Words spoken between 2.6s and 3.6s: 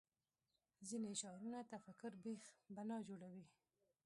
بنا جوړوي